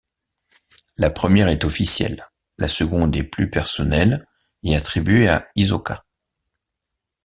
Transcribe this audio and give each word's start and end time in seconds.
La 0.97 1.11
première 1.11 1.47
est 1.47 1.63
officielle, 1.63 2.27
la 2.57 2.67
seconde 2.67 3.15
est 3.15 3.23
plus 3.23 3.51
personnelle 3.51 4.27
et 4.63 4.75
attribuée 4.75 5.29
à 5.29 5.47
Hisoka. 5.55 6.05